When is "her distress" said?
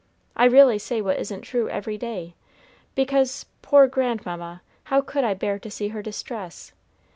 5.89-6.71